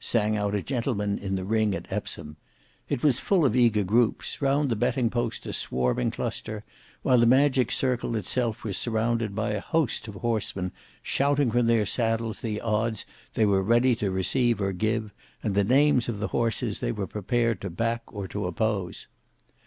[0.00, 2.36] sang out a gentleman in the ring at Epsom.
[2.90, 6.62] It was full of eager groups; round the betting post a swarming cluster,
[7.00, 11.86] while the magic circle itself was surrounded by a host of horsemen shouting from their
[11.86, 15.10] saddles the odds they were ready to receive or give,
[15.42, 19.06] and the names of the horses they were prepared to back or to oppose.